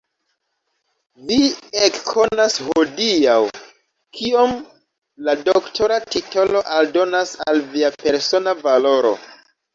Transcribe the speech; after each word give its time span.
Vi 1.25 1.35
ekkonas 1.87 2.55
hodiaŭ, 2.69 3.35
kiom 4.21 4.57
la 5.29 5.37
doktora 5.51 6.01
titolo 6.17 6.65
aldonas 6.79 7.37
al 7.47 7.63
via 7.77 7.95
persona 8.03 8.59
valoro! 8.67 9.15